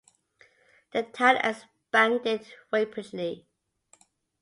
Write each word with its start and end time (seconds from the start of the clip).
The 0.93 1.03
town 1.03 1.37
expanded 1.43 2.47
rapidly. 2.73 3.45